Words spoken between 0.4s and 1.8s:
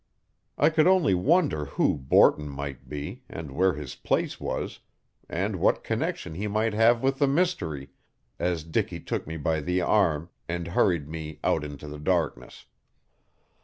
I could only wonder